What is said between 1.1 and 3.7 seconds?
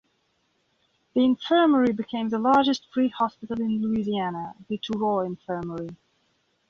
The infirmary became the largest free hospital